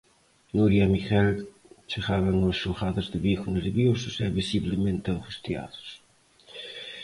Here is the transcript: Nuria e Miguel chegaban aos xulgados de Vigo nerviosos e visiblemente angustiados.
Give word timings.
Nuria 0.55 0.83
e 0.87 0.93
Miguel 0.95 1.29
chegaban 1.91 2.37
aos 2.41 2.57
xulgados 2.61 3.05
de 3.13 3.19
Vigo 3.25 3.47
nerviosos 3.57 4.15
e 4.25 4.27
visiblemente 4.39 5.07
angustiados. 5.09 5.87